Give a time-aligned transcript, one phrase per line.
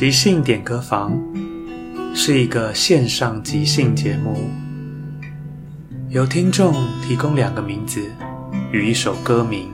[0.00, 1.12] 即兴点歌房
[2.14, 4.48] 是一个线上即兴节目，
[6.08, 6.72] 由听众
[7.06, 8.00] 提供两个名字
[8.72, 9.68] 与一首歌名，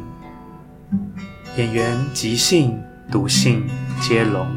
[1.56, 2.76] 演员即兴、
[3.08, 3.62] 读信
[4.00, 4.48] 接龙，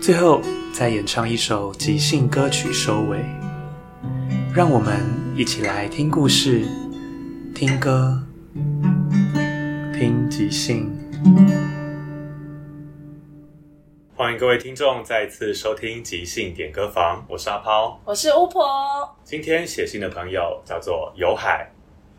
[0.00, 0.40] 最后
[0.72, 3.18] 再演唱一首即兴歌曲收尾。
[4.54, 5.00] 让我们
[5.34, 6.64] 一起来听故事、
[7.56, 8.22] 听歌、
[9.98, 10.88] 听即兴。
[14.18, 18.68] 欢迎各位听众再次收听即兴点歌房，我是阿抛，我是巫婆。
[19.22, 21.70] 今天写信的朋友叫做有海，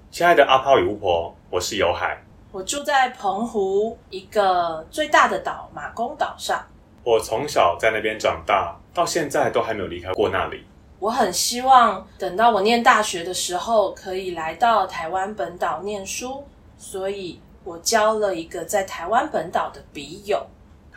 [0.10, 2.18] 亲爱的阿抛与巫婆，我是有海，
[2.54, 6.66] 我住在澎湖一个最大的岛马公岛上，
[7.04, 10.64] 我从小在那边长大，到现在都还没有离开过那里。
[11.00, 20.48] 我很希望等到我念大学的时候，可以来到台湾本岛念书，所以我交了一个在台湾本岛的笔友。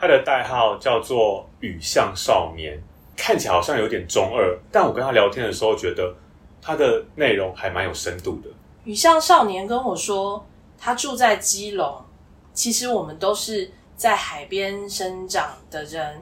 [0.03, 2.77] 他的代号叫做雨巷少年，
[3.17, 6.13] 看起来好像有点中二，但我跟他聊天的时候，觉得
[6.61, 8.51] 他的内容还蛮有深度的。
[8.83, 10.45] 雨巷少年跟我说，
[10.77, 12.05] 他住在基隆，
[12.53, 16.21] 其实我们都是在海边生长的人，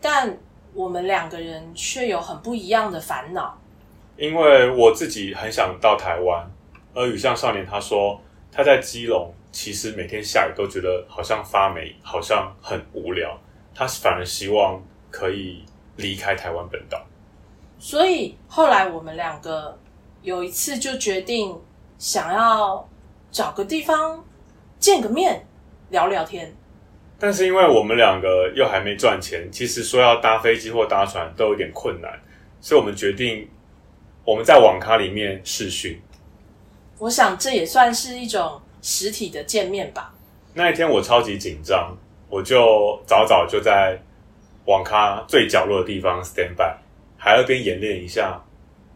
[0.00, 0.36] 但
[0.74, 3.56] 我们两个人却有很不一样的烦恼。
[4.16, 6.50] 因为我自己很想到台湾，
[6.92, 9.32] 而雨巷少年他说他在基隆。
[9.52, 13.38] 其实每天下雨都觉得好像发霉，好像很无聊。
[13.74, 15.62] 他反而希望可以
[15.96, 17.04] 离开台湾本岛。
[17.78, 19.78] 所以后来我们两个
[20.22, 21.54] 有一次就决定
[21.98, 22.88] 想要
[23.30, 24.24] 找个地方
[24.78, 25.44] 见个面，
[25.90, 26.50] 聊聊天。
[27.18, 32.10] 但是因为我们两个又还没赚钱，其实说要搭飞机或搭船都有点困难，
[32.60, 33.46] 所以我们决定
[34.24, 36.00] 我们在网咖里面视讯。
[36.98, 38.61] 我想这也算是一种。
[38.82, 40.12] 实体的见面吧。
[40.52, 41.96] 那一天我超级紧张，
[42.28, 43.98] 我就早早就在
[44.66, 46.76] 网咖最角落的地方 stand by，
[47.16, 48.42] 还要边演练一下，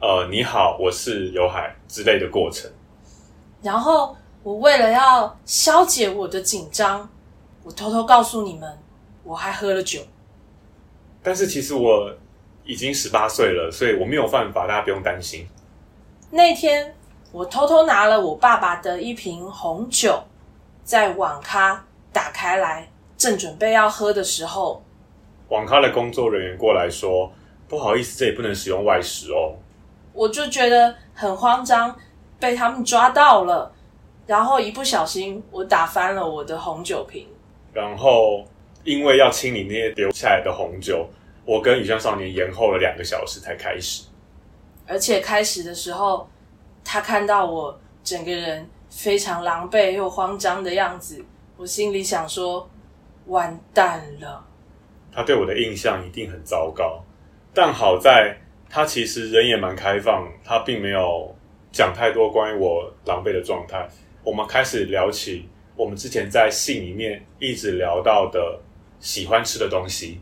[0.01, 2.71] 呃，你好，我是有海之类的过程。
[3.63, 7.09] 然后我为了要消解我的紧张，
[7.63, 8.79] 我偷偷告诉你们，
[9.23, 10.01] 我还喝了酒。
[11.23, 12.13] 但是其实我
[12.65, 15.47] 已经十八岁了，所以我没有犯法，大家不用担心。
[16.31, 16.93] 那天。
[17.37, 20.19] 我偷偷拿了我爸爸的一瓶红酒，
[20.83, 22.89] 在网咖打开来，
[23.19, 24.83] 正准备要喝的时候，
[25.51, 27.31] 网咖的工作人员过来说
[27.69, 29.55] ：“不好意思，这也不能使用外食哦。”
[30.17, 31.95] 我就觉得很慌张，
[32.41, 33.71] 被他们抓到了，
[34.27, 37.29] 然后一不小心我打翻了我的红酒瓶。
[37.75, 38.47] 然后
[38.83, 41.07] 因为要清理那些留下来的红酒，
[41.45, 44.05] 我跟雨巷少年延后了两个小时才开始，
[44.87, 46.27] 而且开始的时候。
[46.89, 51.23] 他看到我整个人非常狼狈又慌张的样子，
[51.57, 52.69] 我心里想说：
[53.27, 54.45] 完蛋了。
[55.13, 57.03] 他对我的印象一定很糟糕，
[57.53, 58.39] 但好在
[58.71, 61.35] 他其实人也蛮开放，他并没有
[61.73, 63.89] 讲太多关于我狼狈的状态。
[64.23, 68.61] 我们开始聊起我们之前在信里面一直聊到的
[69.01, 70.21] 喜欢吃的东西。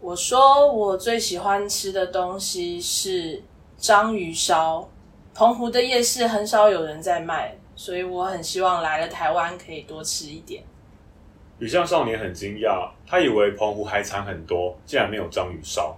[0.00, 3.42] 我说我最喜欢吃的东西是
[3.76, 4.88] 章鱼烧，
[5.36, 10.62] 澎湖的夜市很少有人在卖，所以我很希望来了台湾可以多吃一点。
[11.58, 15.94] 雨巷少年很惊讶，他以为澎湖海产很多，竟然没有章鱼烧。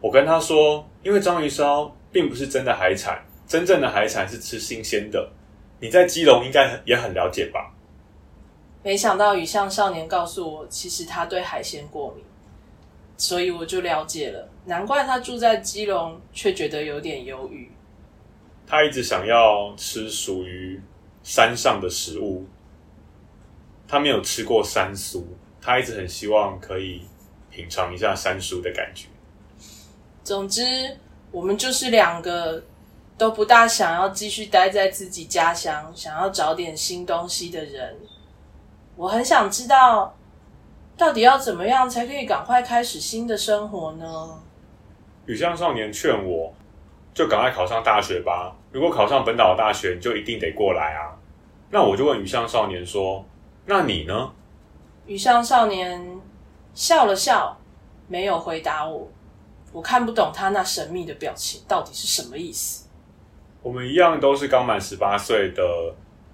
[0.00, 5.30] 我跟他说，因为章鱼烧并不是真的海产，真正的海产是吃新鲜的。
[5.78, 7.72] 你在基隆应该也很了解吧？
[8.82, 12.24] 没想到雨巷少年告诉我，其实他对海鲜过敏，
[13.16, 14.48] 所以我就了解了。
[14.64, 17.70] 难怪他住在基隆，却觉得有点忧郁。
[18.70, 20.80] 他一直想要吃属于
[21.24, 22.46] 山上的食物，
[23.88, 25.26] 他没有吃过山苏，
[25.60, 27.02] 他一直很希望可以
[27.50, 29.08] 品尝一下山苏的感觉。
[30.22, 30.62] 总之，
[31.32, 32.62] 我们就是两个。
[33.20, 37.94] 都不大想要继续待在自己家乡，想要找点新东西的人，
[38.96, 40.16] 我很想知道，
[40.96, 44.40] 到底要怎么样才可以赶快开始新的生活呢？
[45.26, 46.54] 雨巷少年劝我，
[47.12, 48.56] 就赶快考上大学吧。
[48.72, 51.16] 如果考上本岛大学，你就一定得过来啊。
[51.70, 53.24] 那我就问雨巷少年说
[53.66, 54.32] ：“那你呢？”
[55.06, 56.20] 雨巷少年
[56.74, 57.58] 笑了笑，
[58.08, 59.08] 没有回答我。
[59.72, 62.88] 我看不懂他那神秘的表情到底是什么意思。
[63.62, 65.62] 我们一样都是刚满十八岁的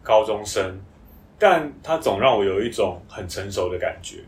[0.02, 0.80] 高中生，
[1.38, 4.24] 但他总让我有一种很成熟的感觉。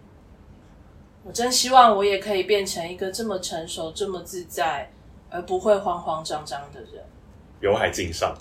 [1.25, 4.91] 我真希望我也可以变成一个这么成熟、这么自在，
[5.31, 7.05] 而不会慌慌张张的人。
[7.61, 8.37] 有海敬上，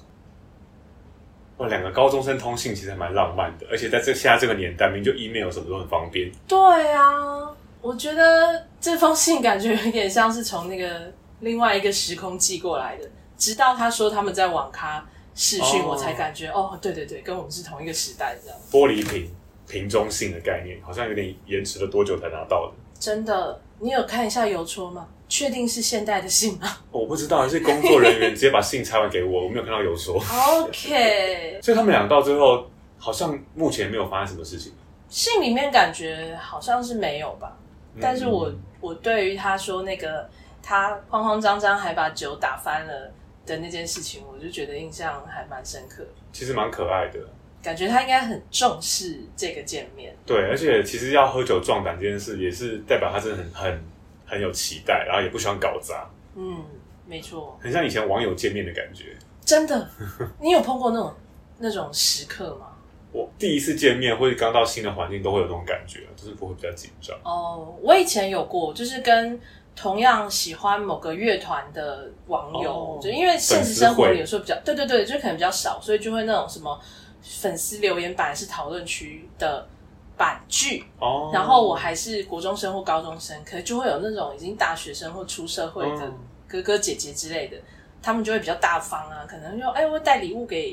[1.57, 6.31] 哇，两个高中生通信其实还蛮浪漫的，而且在这现在这个年代，明明就 email 什么都很方便。
[6.47, 6.57] 对
[6.93, 7.49] 啊，
[7.81, 13.09] 我觉得这封信感觉有点像是从那个另外一个时空寄过来的。
[13.37, 18.57] 直到他说他们在网咖视讯，我才感觉哦，对对对，跟我们是同一个时代这样。
[18.71, 19.31] 玻璃瓶
[19.67, 22.73] 瓶中信的概念，好像有点延迟了多久才拿到的？
[22.99, 25.07] 真的，你有看一下邮戳吗？
[25.29, 26.67] 确定是现代的信吗？
[26.91, 30.15] 我不知道，还是工作人员直接把信拆完给我，我没有看到有说。
[30.15, 34.73] OK， 所以他们俩到最后好像目前没有发生什么事情。
[35.09, 37.57] 信里面感觉好像是没有吧，
[37.95, 40.29] 嗯、但是我我对于他说那个
[40.61, 43.11] 他慌慌张张还把酒打翻了。
[43.47, 46.05] 的那件事情，我就觉得印象还蛮深刻。
[46.33, 47.19] 其实蛮可爱的，
[47.63, 50.13] 感觉他应该很重视这个见面。
[50.25, 53.81] 对，而且其实要喝酒壮胆这件事，也是代表他真的很很
[54.27, 56.07] 很有期待，然后也不喜欢搞砸。
[56.35, 56.63] 嗯，
[57.07, 59.17] 没错，很像以前网友见面的感觉。
[59.43, 59.89] 真的，
[60.39, 61.13] 你有碰过那种
[61.57, 62.67] 那种时刻吗？
[63.11, 67.17] 我第一次见面或者刚到新的环境，都会有那种感觉，就是不会比较紧张。
[67.23, 69.39] 哦，我以前有过，就是跟。
[69.79, 76.81] 同样喜欢某个乐团的网友，哦、就因为现实生活里有时候比较，对对对，就可能比较少，所以就会那种什么
[77.21, 79.69] 粉丝留言板是讨论区的
[80.17, 86.11] 板句，哦，然后我还是国中生或高中生，可能就会有那种已经大学生或出社会的
[86.47, 87.57] 哥哥姐姐之类的，
[88.01, 90.71] 他们就会比较大方啊，可能就哎，我会带礼物给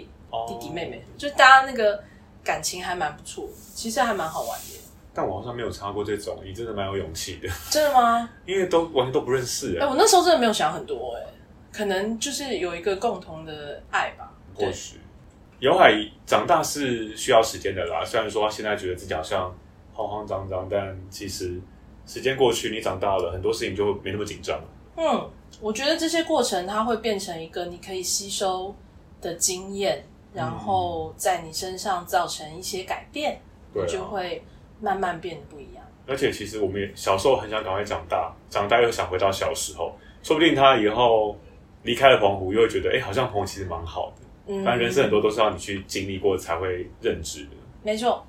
[0.49, 2.03] 弟弟妹妹，哦、就大家那个
[2.43, 4.81] 感情还蛮不错，其实还蛮好玩的。
[5.13, 7.49] 但我好像没有查过这种，你真的蛮有勇气的。
[7.71, 8.29] 真的吗？
[8.45, 9.87] 因为都完全都不认识哎、欸。
[9.87, 11.23] 我那时候真的没有想很多哎，
[11.73, 14.33] 可能就是有一个共同的爱吧。
[14.57, 15.01] 或许
[15.59, 15.95] 有海
[16.27, 18.05] 长大是需要时间的啦。
[18.05, 19.55] 虽然说他现在觉得自己好像
[19.93, 21.61] 慌慌张张，但其实
[22.07, 24.65] 时间过去，你长大了，很多事情就没那么紧张了。
[24.97, 25.31] 嗯，
[25.61, 28.75] 我觉得这些过程它会变成一个你可以吸收
[29.21, 33.41] 的经验，然后在你身上造成一些改变，
[33.73, 34.43] 你、嗯、就会。
[34.81, 39.97] 慢慢变得不一样，而且其实我们也小时候很想赶快长大，长大又想回到小时候。
[40.23, 41.35] 说不定他以后
[41.85, 44.24] 离开了澎湖，又会觉得，哎、欸，好像澎湖其实蛮好的。
[44.47, 47.51] 嗯，反正人生很多都是要你去经历过才会认知的。
[47.83, 48.27] 没错，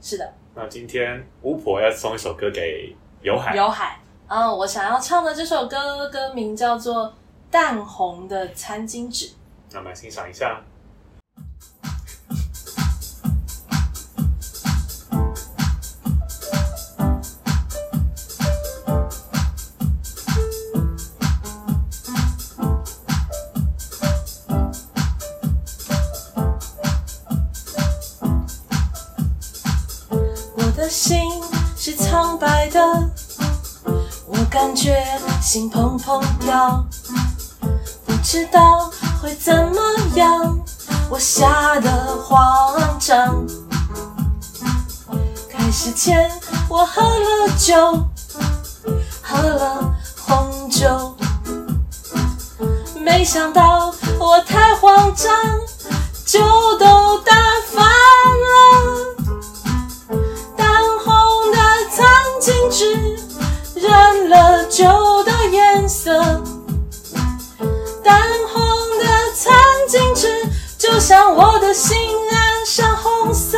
[0.00, 0.32] 是的。
[0.54, 3.56] 那今天巫婆要送一首歌给有海。
[3.56, 7.06] 有海，嗯，我想要唱的这首歌歌名叫做
[7.50, 9.26] 《淡红的餐巾纸》。
[9.70, 10.62] 那我们来欣赏一下。
[30.88, 31.30] 心
[31.76, 32.80] 是苍白的，
[34.26, 35.04] 我感觉
[35.42, 36.82] 心砰砰跳，
[38.06, 38.90] 不知道
[39.20, 39.80] 会怎么
[40.14, 40.58] 样，
[41.10, 43.44] 我吓得慌张。
[45.50, 46.30] 开始前
[46.68, 48.04] 我喝了酒，
[49.22, 51.14] 喝了红酒，
[52.98, 55.30] 没想到我太慌张，
[56.24, 56.40] 酒
[56.78, 57.34] 都打
[57.70, 57.84] 翻
[70.98, 71.96] 我想我的心
[72.28, 73.56] 染上红色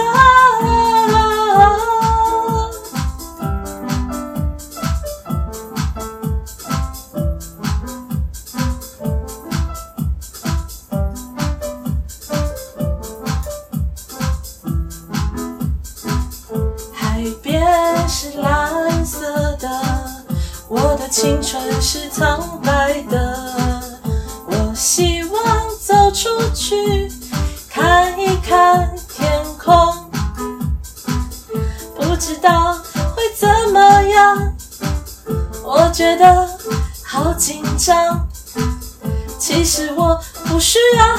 [16.92, 19.70] 海边是蓝色的
[20.68, 22.59] 我的青春是草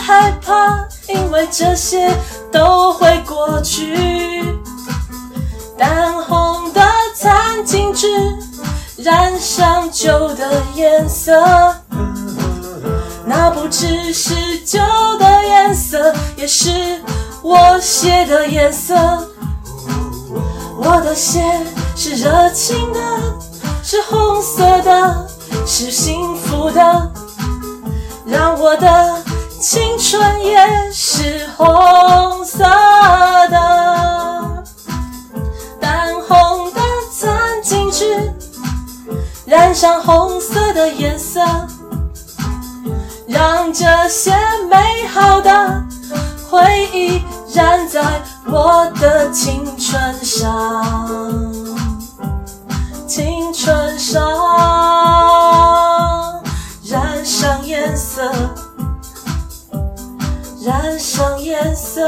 [0.01, 2.13] 害怕，因为这些
[2.51, 4.43] 都会过去。
[5.77, 6.81] 淡红的
[7.15, 8.07] 餐巾纸。
[9.03, 11.43] 染上酒的颜色，
[13.25, 14.77] 那不只是酒
[15.17, 17.01] 的颜色，也是
[17.41, 18.95] 我血的颜色。
[20.77, 21.41] 我的血
[21.95, 22.99] 是热情的，
[23.81, 25.27] 是红色的，
[25.65, 27.11] 是幸福的，
[28.23, 29.15] 让我的
[29.61, 32.57] 青春也是红色
[33.47, 34.63] 的。
[35.79, 36.81] 淡红的
[37.13, 38.33] 餐巾纸。
[39.45, 41.41] 染上红色的颜色，
[43.27, 44.33] 让这些
[44.67, 45.83] 美好的
[46.49, 47.21] 回忆
[47.53, 48.01] 染在
[48.45, 51.13] 我的青春上，
[53.05, 54.23] 青春上
[56.85, 58.31] 染上颜色，
[60.63, 62.07] 染上颜色，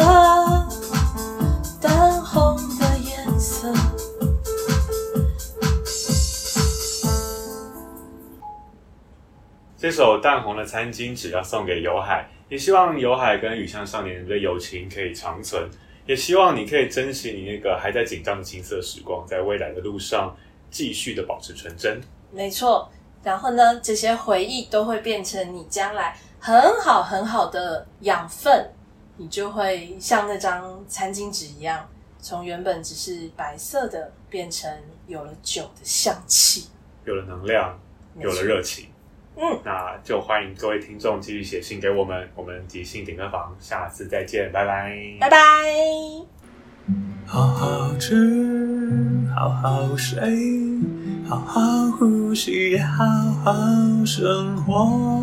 [1.81, 3.73] 淡红的颜色。
[9.75, 15.67] 这首淡红的餐巾纸要送给有海，也希望有海跟雨巷少年的友情可以长存，
[16.05, 20.31] 也希望你可以珍惜你那个还在紧张的青涩时光，在未来的路上
[20.69, 21.99] 继续的保持纯真。
[22.31, 22.87] 没错，
[23.23, 28.69] 然后呢，这些回忆都会变成你将来很好很好的养分，
[29.17, 31.87] 你就会像那张餐巾纸一样，
[32.19, 34.69] 从原本只是白色的，变成
[35.07, 36.67] 有了酒的香气，
[37.05, 37.79] 有了能量，
[38.19, 38.87] 有了热情。
[39.35, 45.37] 嗯，那就欢迎各位听众继续写信给我们，我们即兴点歌房，下次再见，拜拜，拜拜。
[47.25, 48.15] 好好吃，
[49.33, 50.19] 好好睡，
[51.27, 51.61] 好好
[51.97, 53.05] 呼吸，也好
[53.43, 53.53] 好
[54.05, 55.21] 生活。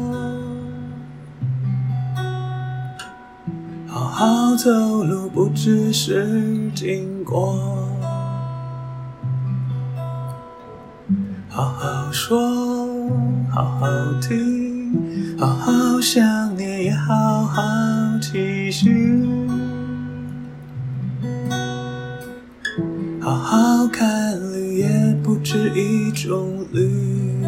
[3.87, 4.71] 好好走
[5.05, 7.57] 路，不只是经过。
[11.49, 12.39] 好好说。
[13.53, 13.87] 好好
[14.23, 17.61] 听，好好想念，也好好
[18.23, 19.27] 期许。
[23.21, 24.30] 好好看，
[25.43, 27.43] 止一种绿。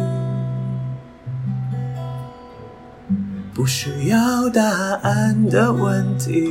[3.53, 4.61] 不需要答
[5.03, 6.49] 案的问题，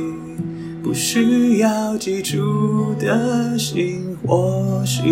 [0.81, 5.03] 不需要记住的心，或许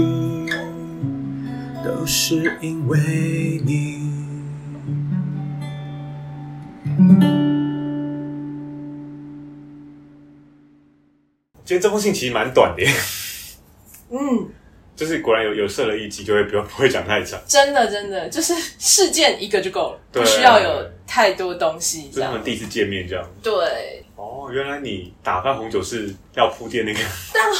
[1.84, 4.00] 都是因为你。
[11.64, 12.84] 今天这封信其实蛮短的，
[14.12, 14.50] 嗯，
[15.02, 17.42] 就是果然有有设了一集，就会不不会讲太长。
[17.48, 22.08] 真的真的，就是事件一个就够了，不需要有太多东西。
[22.10, 23.28] 就是他们第一次见面这样。
[23.42, 24.06] 对。
[24.16, 27.00] 哦，原来你打翻红酒是要铺垫那个。
[27.34, 27.52] 但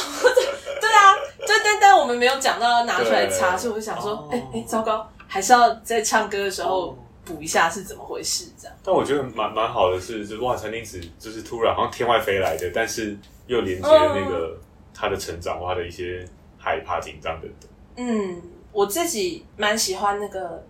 [0.80, 8.76] 对啊，对对对，我们没有讲到要拿出来擦，所以我就想说，哎哎，糟糕，还是要在唱歌的时候补一下是怎么回事这样。
[8.84, 13.18] 但我觉得蛮蛮好的是，就是哇，餐巾纸就是突然好像天外飞来的，但是。
[13.48, 14.56] 又连接了那个
[14.94, 16.24] 他的成长，或他的一些
[16.62, 17.68] 害怕、紧张等等。
[17.96, 18.40] 嗯，
[18.70, 20.64] 我自己蛮喜欢那个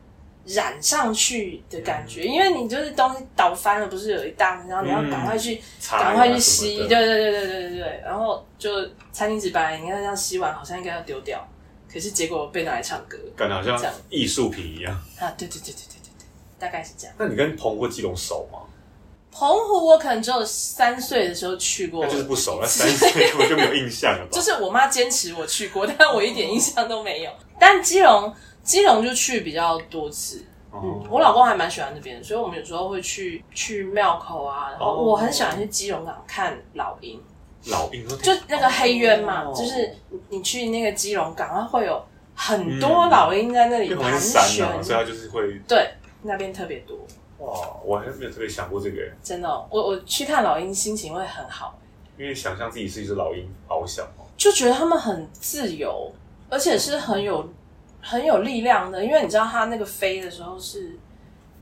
[0.46, 8.02] 染上去的感觉，因为你就是东西倒翻了，不是有一大，然后你要赶快去赶、嗯、快去吸，对对对对对对对。
[8.04, 8.70] 然后就
[9.12, 11.46] 餐巾纸本来你看这样吸完，好像应该要丢掉，
[11.92, 15.30] 可是结果被拿来唱歌，感觉好像艺术品一样啊！
[15.36, 16.26] 对对对对对对对，
[16.58, 17.14] 大概是这样。
[17.18, 18.58] 那你跟澎湖基隆熟吗？
[19.32, 24.28] 澎湖我可能只有三岁的时候去过，那就是不熟了，三岁 我就没有印象了吧。
[24.30, 27.30] 就是我妈坚持我去过，但我一点印象都没有。
[27.58, 30.44] 但基隆，基隆就去比较多次。
[30.74, 34.70] 嗯，我老公还蛮喜欢那边的，所以我们有时候会去去庙口啊。
[34.70, 37.20] 然后我很喜欢去基隆港看老鹰。
[37.66, 39.94] 老鹰就那个黑鸢嘛，哦、就是
[40.28, 45.90] 你去那个基隆港，它会有很多老鹰在那里盘旋，嗯、所以它就是会对
[46.22, 46.98] 那边特别多。
[47.44, 49.02] 哇，我还没有特别想过这个。
[49.22, 51.78] 真的、哦，我我去看老鹰，心情会很好。
[52.16, 56.12] 因为想象自己是一只老鹰，翱翔哦，就觉得他们很自由，
[56.48, 57.52] 而且是很有
[58.00, 59.04] 很有力量的。
[59.04, 60.98] 因为你知道，它那个飞的时候是。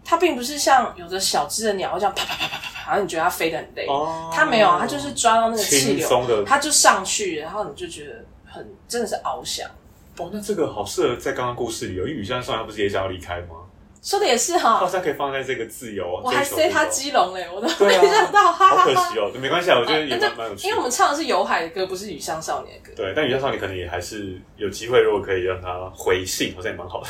[0.03, 3.87] 它并不是像有的小只的鸟会这样啪啪啪啪啪啪，然后你觉得它飞得很累。
[3.87, 9.69] 哦，它没有，它就是抓到那个气流，它就上去，然后你就觉得很真的是翱翔。
[10.17, 13.57] 哦，那这个好适合在刚刚故事里有，因为雨巷少年不是也想要离开吗？
[14.03, 16.21] 说的也是哈，好像可以放在这个自由。
[16.25, 20.67] 我还塞他基隆嘞，我都没 想到，哈好可惜哦，没关系啊，我觉得也蛮蛮有趣。
[20.67, 22.97] 因为我们唱的是有海的歌，不是雨巷少年的歌。
[22.97, 27.09] 对，但雨巷少年可能也还是有机会，如果可以让他回信，好像也蛮好的。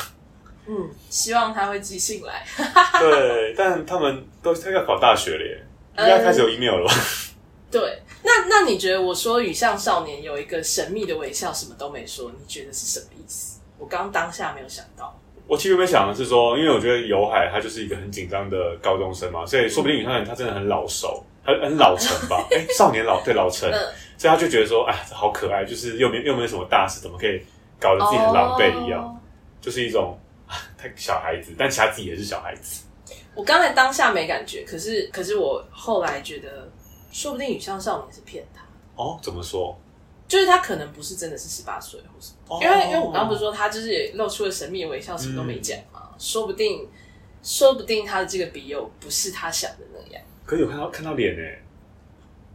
[0.67, 2.45] 嗯，希望他会寄信来。
[2.99, 5.65] 对，但他们都他要考大学了耶，
[5.97, 6.93] 应该开始有 email 了吧？
[6.93, 7.35] 嗯、
[7.71, 13.61] 对，那那你觉得我说雨巷少年有一个神秘的微笑，什么都没说，你觉得是什么意思？
[13.79, 15.17] 我刚当下没有想到。
[15.51, 22.47] 我其实原本想的是说，因为我觉得有海他就是一个很紧张的高中生嘛，所以说不定雨巷他真的很老熟，很很老成吧？
[22.51, 23.77] 哎、欸，少年老对老成，嗯、
[24.17, 27.41] 所以他就觉得说，哎，好可爱，就是又没又没有什么大事，怎么可以
[27.77, 29.03] 搞得自己很狼狈一样？
[29.03, 29.19] 哦、
[29.59, 30.17] 就是一种。
[30.77, 32.83] 太小孩子，但其他自己也是小孩子。
[33.35, 36.69] 我刚才当下没感觉，可是可是我后来觉得，
[37.13, 38.61] 说不定雨上少年是骗他。
[39.01, 39.79] 哦，怎么说？
[40.31, 46.07] 就是他可能不是真的是十八岁，或是、哦、因为因为我刚刚不是说他就是也露出了神秘的微笑，什么都没讲嘛？
[46.09, 46.87] 嗯、说不定
[47.43, 50.23] 说不定他的这个笔友不是他想的那样。
[50.45, 51.41] 可是有看到看到脸呢。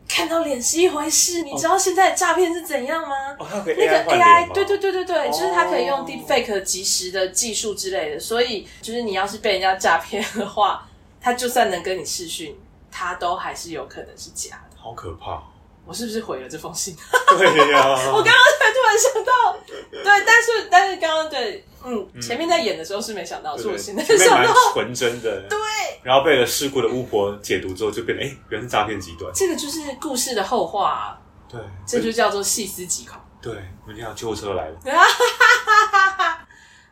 [0.08, 3.36] 看到脸是一回事，你知道现在的诈骗是怎样吗？
[3.38, 10.88] 哦，那个 AI，对对对对对，就是它可以用 Deepfake 即时的技术之类的，所以就是你要是被人家诈骗的话，
[11.20, 12.56] 他就算能跟你视讯，
[12.90, 14.76] 他都还是有可能是假的。
[14.76, 15.42] 好可怕！
[15.86, 16.94] 我是不是毁了这封信？
[17.38, 19.56] 对呀， 我刚刚才突然想到，
[19.90, 25.58] 对，但是但是刚刚对，嗯，前面在演的时候是没想到，是我现在想到，纯真的， 对。
[26.02, 29.30] 然后被了事故的巫婆解读之后，就变成哎，原来是诈骗集团。
[29.34, 33.18] 这个就是故事的后话，对，这就叫做细思极恐。
[33.40, 33.52] 对，
[33.86, 34.76] 我们要救护车来了，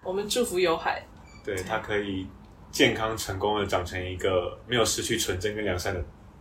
[0.03, 1.05] 我们祝福有海，
[1.45, 2.27] 对他可以
[2.71, 6.01] 健康成功的长成一个没有失去纯真跟良善的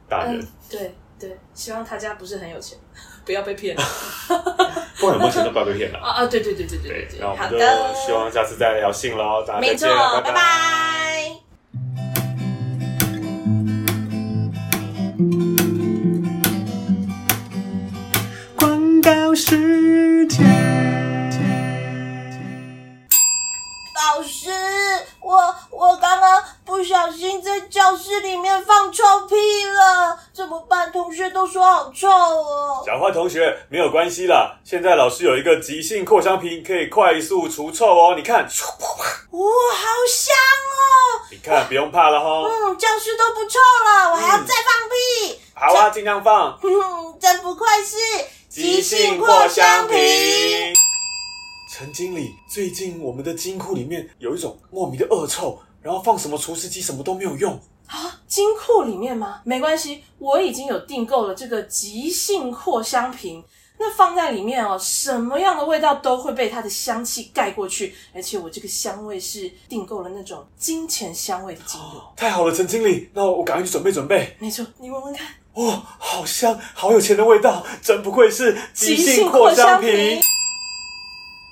[0.10, 0.46] 大人。
[0.70, 0.94] 对。
[1.24, 2.78] 对，希望他家不是很有钱，
[3.26, 3.78] 不要被骗。
[5.00, 6.00] 不管有没有钱都不要被骗了。
[6.00, 7.22] 啊啊，对对对对对对对。
[7.26, 10.32] 好的，希望下次再聊信喽，大家再见，没错，拜拜。
[10.32, 11.40] 拜拜。
[18.58, 20.44] 广告时间。
[23.96, 24.50] 老师，
[25.22, 30.91] 我我刚刚不小心在教室里面放臭屁了，怎么办？
[30.91, 32.84] 同学都说好臭哦。
[32.84, 38.15] 小花同学，没有关系啦，现在老师有一个急性扩香瓶，可以快速除臭哦。
[38.17, 41.22] 你看，哇，好香哦！
[41.30, 42.50] 你看，不用怕了哈。
[42.50, 45.34] 嗯，教室都不臭了，我还要再放屁。
[45.34, 46.58] 嗯、好啊，尽量放。
[46.58, 47.96] 哼，真不愧是
[48.50, 49.98] 急性扩香瓶。
[51.72, 58.19] 陈经理，最近我们的金库里面有一种莫名的恶臭，然后放什么除湿机什么都没有用啊！
[58.28, 59.41] 金库里面吗？
[59.43, 63.43] 没关系，我已经有订购了这个即兴扩香瓶，
[63.78, 72.02] 那放在里面哦，什么样的味道都会被它的香气盖过去，而且我这个香味是订购了那种金钱香味的精油。
[72.15, 74.36] 太好了，陈经理，那我赶快去准备准备。
[74.39, 80.19] 没错，你闻闻看，哇，好香，好有钱的味道，真不愧是即兴扩香瓶。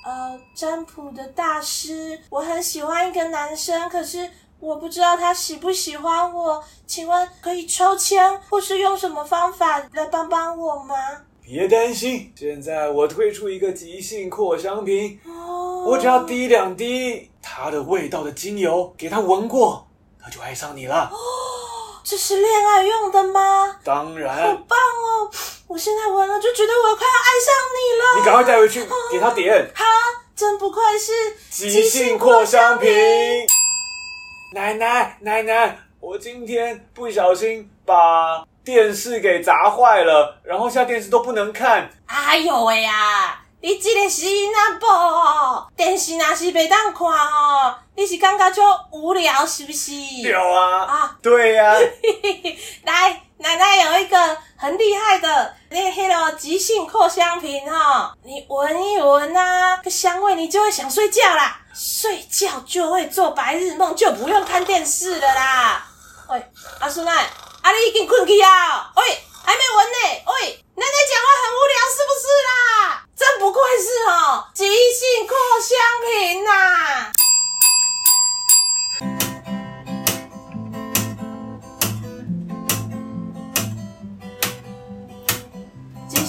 [0.04, 4.28] 呃，占卜的大师，我很喜欢一个男生，可是
[4.62, 10.94] 我不知道他喜不喜欢我，请问可以抽签，或是用什么方法来帮帮我吗？
[11.42, 19.84] 别担心，现在我推出一个即兴扩香瓶，哦，我只要滴两滴它的味道的精油给他闻过，
[20.22, 21.10] 他就爱上你了。
[21.12, 21.18] 哦，
[22.04, 23.78] 这是恋爱用的吗？
[23.82, 25.28] 当然，好棒哦。
[25.66, 28.20] 我现在闻了就觉得我快要爱上你了。
[28.20, 29.68] 你赶快带回去给他点。
[29.74, 29.84] 好，
[30.36, 31.12] 真不愧是
[31.50, 32.88] 即兴扩香瓶。
[34.52, 41.88] 奶奶，奶奶，我今天不小心把电视给砸坏了，然后现在电视都不能看。
[42.06, 43.38] 哎呦喂呀！
[43.62, 45.72] 你这个是哪部？
[45.74, 47.74] 电视那是袂当看哦。
[47.94, 49.92] 你是感觉就无聊是不是？
[50.22, 50.84] 有啊。
[50.84, 51.78] 啊，对呀、啊。
[52.84, 54.38] 来，奶奶有一个。
[54.62, 65.84] 很厉害的，那黑了急性扩香瓶哈，你闻一闻啊，这香味你就会想睡觉啦，睡觉就会做白日梦，就不用看电视了啦。
[66.28, 67.28] 喂，阿孙奶，
[67.62, 68.92] 阿你已经困去啊？
[68.94, 69.02] 喂，
[69.44, 69.98] 还没闻呢。
[70.26, 73.02] 喂，奶奶讲话很无聊是不是啦？
[73.16, 75.76] 真不愧是哦，即兴扩香
[76.06, 77.12] 瓶呐。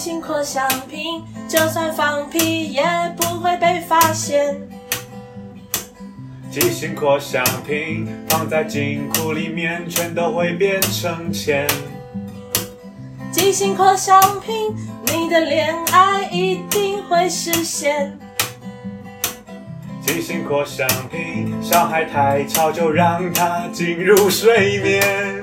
[0.03, 2.83] 性扩香瓶，就算放屁也
[3.15, 4.53] 不会被发现。
[6.51, 11.65] 急性扩香瓶放在金库里面，全都会变成钱。
[13.31, 18.19] 急性扩香瓶，你的恋爱一定会实现。
[20.05, 25.42] 急性扩香瓶，小孩太吵就让他进入睡眠。